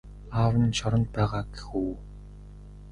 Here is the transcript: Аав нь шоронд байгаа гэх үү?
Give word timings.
Аав 0.39 0.53
нь 0.63 0.77
шоронд 0.77 1.07
байгаа 1.15 1.43
гэх 1.53 1.65
үү? 1.81 1.93